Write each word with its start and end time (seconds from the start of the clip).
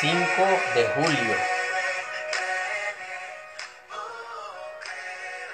5 0.00 0.14
de 0.76 0.84
julio. 0.94 1.34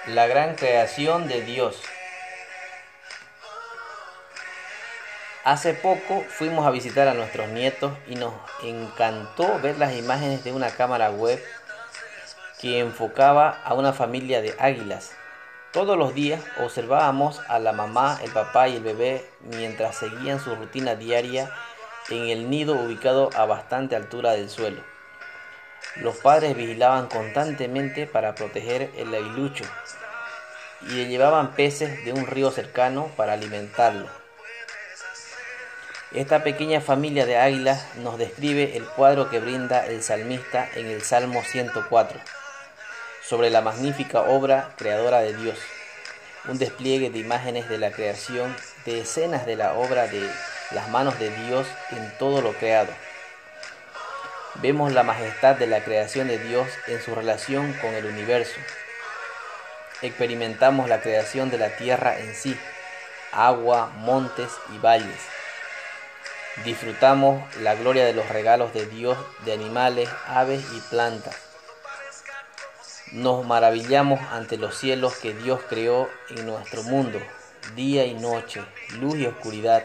La 0.09 0.27
gran 0.27 0.55
creación 0.55 1.29
de 1.29 1.41
Dios. 1.41 1.81
Hace 5.45 5.73
poco 5.73 6.23
fuimos 6.29 6.67
a 6.67 6.71
visitar 6.71 7.09
a 7.09 7.15
nuestros 7.15 7.49
nietos 7.49 7.95
y 8.07 8.17
nos 8.17 8.35
encantó 8.63 9.61
ver 9.61 9.79
las 9.79 9.95
imágenes 9.95 10.45
de 10.45 10.53
una 10.53 10.69
cámara 10.69 11.11
web 11.11 11.43
que 12.61 12.81
enfocaba 12.81 13.63
a 13.65 13.73
una 13.73 13.95
familia 13.95 14.43
de 14.43 14.55
águilas. 14.59 15.13
Todos 15.73 15.97
los 15.97 16.13
días 16.13 16.43
observábamos 16.59 17.41
a 17.49 17.59
la 17.59 17.73
mamá, 17.73 18.21
el 18.23 18.31
papá 18.31 18.69
y 18.69 18.77
el 18.77 18.83
bebé 18.83 19.27
mientras 19.41 19.97
seguían 19.97 20.39
su 20.39 20.55
rutina 20.55 20.97
diaria 20.97 21.51
en 22.11 22.29
el 22.29 22.51
nido 22.51 22.75
ubicado 22.75 23.31
a 23.35 23.47
bastante 23.47 23.97
altura 23.97 24.33
del 24.33 24.51
suelo. 24.51 24.83
Los 25.97 26.17
padres 26.17 26.57
vigilaban 26.57 27.09
constantemente 27.09 28.07
para 28.07 28.35
proteger 28.35 28.91
el 28.97 29.15
aguilucho 29.15 29.65
y 30.83 30.95
le 30.95 31.07
llevaban 31.07 31.55
peces 31.55 32.05
de 32.05 32.13
un 32.13 32.27
río 32.27 32.51
cercano 32.51 33.11
para 33.17 33.35
alimentarlo. 33.35 34.09
Esta 36.13 36.45
pequeña 36.45 36.81
familia 36.81 37.27
de 37.27 37.39
águilas 37.39 37.97
nos 37.97 38.19
describe 38.19 38.77
el 38.77 38.85
cuadro 38.85 39.31
que 39.31 39.41
brinda 39.41 39.87
el 39.87 40.03
salmista 40.03 40.69
en 40.75 40.87
el 40.87 41.03
Salmo 41.03 41.43
104 41.43 42.21
sobre 43.27 43.51
la 43.51 43.63
magnífica 43.63 44.21
obra 44.21 44.75
creadora 44.77 45.21
de 45.21 45.35
Dios, 45.35 45.59
un 46.47 46.59
despliegue 46.59 47.11
de 47.11 47.19
imágenes 47.19 47.69
de 47.69 47.79
la 47.79 47.91
creación, 47.91 48.55
de 48.85 49.01
escenas 49.01 49.47
de 49.47 49.57
la 49.57 49.75
obra 49.75 50.07
de 50.07 50.29
las 50.71 50.89
manos 50.89 51.19
de 51.19 51.31
Dios 51.31 51.67
en 51.91 52.13
todo 52.19 52.41
lo 52.41 52.53
creado. 52.53 52.93
Vemos 54.57 54.93
la 54.93 55.03
majestad 55.03 55.57
de 55.57 55.67
la 55.67 55.83
creación 55.83 56.29
de 56.29 56.39
Dios 56.39 56.69
en 56.87 57.03
su 57.03 57.15
relación 57.15 57.73
con 57.75 57.93
el 57.95 58.07
universo. 58.07 58.59
Experimentamos 60.01 60.89
la 60.89 61.01
creación 61.01 61.51
de 61.51 61.59
la 61.59 61.77
tierra 61.77 62.19
en 62.19 62.35
sí, 62.35 62.57
agua, 63.33 63.91
montes 63.97 64.51
y 64.73 64.79
valles. 64.79 65.21
Disfrutamos 66.65 67.43
la 67.57 67.75
gloria 67.75 68.05
de 68.05 68.13
los 68.13 68.29
regalos 68.29 68.73
de 68.73 68.87
Dios 68.87 69.19
de 69.45 69.53
animales, 69.53 70.09
aves 70.29 70.65
y 70.73 70.81
plantas. 70.83 71.35
Nos 73.11 73.45
maravillamos 73.45 74.21
ante 74.31 74.57
los 74.57 74.79
cielos 74.79 75.15
que 75.17 75.35
Dios 75.35 75.61
creó 75.69 76.09
en 76.31 76.47
nuestro 76.47 76.85
mundo, 76.85 77.21
día 77.75 78.05
y 78.05 78.15
noche, 78.15 78.63
luz 79.01 79.17
y 79.17 79.27
oscuridad 79.27 79.85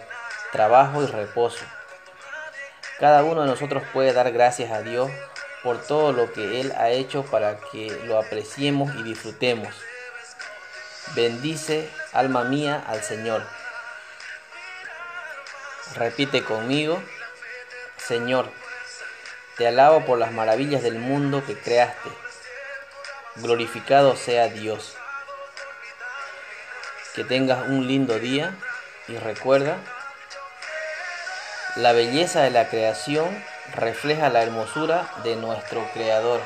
trabajo 0.51 1.03
y 1.03 1.07
reposo. 1.07 1.63
Cada 2.99 3.23
uno 3.23 3.41
de 3.41 3.47
nosotros 3.47 3.83
puede 3.93 4.13
dar 4.13 4.31
gracias 4.31 4.71
a 4.71 4.81
Dios 4.81 5.09
por 5.63 5.81
todo 5.81 6.11
lo 6.11 6.31
que 6.31 6.61
Él 6.61 6.73
ha 6.77 6.89
hecho 6.89 7.23
para 7.23 7.57
que 7.71 7.89
lo 8.05 8.17
apreciemos 8.17 8.93
y 8.95 9.03
disfrutemos. 9.03 9.73
Bendice, 11.15 11.89
alma 12.13 12.43
mía, 12.43 12.83
al 12.87 13.01
Señor. 13.03 13.43
Repite 15.95 16.43
conmigo, 16.43 17.01
Señor, 17.97 18.51
te 19.57 19.67
alabo 19.67 20.05
por 20.05 20.17
las 20.17 20.31
maravillas 20.31 20.83
del 20.83 20.99
mundo 20.99 21.43
que 21.45 21.57
creaste. 21.57 22.09
Glorificado 23.37 24.15
sea 24.15 24.47
Dios. 24.49 24.95
Que 27.15 27.23
tengas 27.23 27.67
un 27.67 27.87
lindo 27.87 28.19
día 28.19 28.55
y 29.07 29.17
recuerda 29.17 29.77
la 31.81 31.93
belleza 31.93 32.41
de 32.41 32.51
la 32.51 32.67
creación 32.67 33.25
refleja 33.73 34.29
la 34.29 34.43
hermosura 34.43 35.09
de 35.23 35.37
nuestro 35.37 35.81
Creador. 35.93 36.41